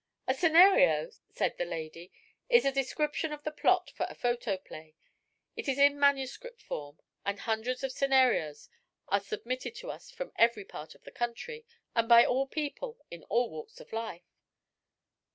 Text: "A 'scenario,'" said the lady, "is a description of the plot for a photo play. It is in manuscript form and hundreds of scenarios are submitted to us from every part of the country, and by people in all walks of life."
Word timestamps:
"A 0.27 0.33
'scenario,'" 0.33 1.11
said 1.29 1.59
the 1.59 1.63
lady, 1.63 2.11
"is 2.49 2.65
a 2.65 2.71
description 2.71 3.31
of 3.31 3.43
the 3.43 3.51
plot 3.51 3.91
for 3.95 4.07
a 4.09 4.15
photo 4.15 4.57
play. 4.57 4.95
It 5.55 5.67
is 5.67 5.77
in 5.77 5.99
manuscript 5.99 6.59
form 6.63 6.99
and 7.23 7.39
hundreds 7.41 7.83
of 7.83 7.91
scenarios 7.91 8.67
are 9.09 9.19
submitted 9.19 9.75
to 9.75 9.91
us 9.91 10.09
from 10.09 10.31
every 10.37 10.65
part 10.65 10.95
of 10.95 11.03
the 11.03 11.11
country, 11.11 11.67
and 11.95 12.09
by 12.09 12.25
people 12.49 12.97
in 13.11 13.21
all 13.25 13.51
walks 13.51 13.79
of 13.79 13.93
life." 13.93 14.41